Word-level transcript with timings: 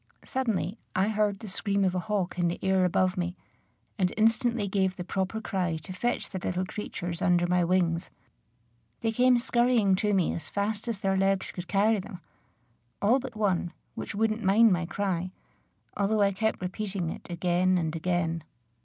Suddenly 0.25 0.79
I 0.95 1.09
heard 1.09 1.37
the 1.37 1.47
scream 1.47 1.85
of 1.85 1.93
a 1.93 1.99
hawk 1.99 2.39
in 2.39 2.47
the 2.47 2.57
air 2.63 2.85
above 2.85 3.17
me, 3.17 3.37
and 3.99 4.11
instantly 4.17 4.67
gave 4.67 4.95
the 4.95 5.03
proper 5.03 5.39
cry 5.39 5.77
to 5.77 5.93
fetch 5.93 6.31
the 6.31 6.39
little 6.39 6.65
creatures 6.65 7.21
under 7.21 7.45
my 7.45 7.63
wings. 7.63 8.09
They 9.01 9.11
came 9.11 9.37
scurrying 9.37 9.93
to 9.97 10.15
me 10.15 10.33
as 10.33 10.49
fast 10.49 10.87
as 10.87 10.97
their 10.97 11.15
legs 11.15 11.51
could 11.51 11.67
carry 11.67 11.99
them, 11.99 12.19
all 12.99 13.19
but 13.19 13.35
one, 13.35 13.73
which 13.93 14.15
wouldn't 14.15 14.41
mind 14.43 14.73
my 14.73 14.87
cry, 14.87 15.29
although 15.95 16.21
I 16.23 16.31
kept 16.31 16.61
repeating 16.63 17.11
it 17.11 17.29
again 17.29 17.77
and 17.77 17.95
again. 17.95 18.43